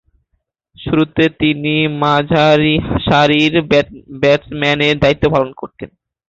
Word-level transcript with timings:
শুরুতে 0.77 1.23
তিনি 1.39 1.73
মাঝারিসারির 2.01 3.53
ব্যাটসম্যানের 4.21 4.95
দায়িত্ব 5.03 5.25
পালন 5.33 5.51
করতেন। 5.53 5.89